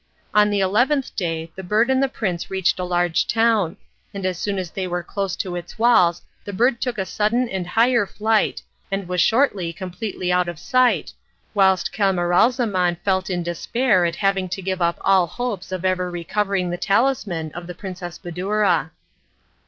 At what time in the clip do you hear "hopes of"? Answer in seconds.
15.27-15.85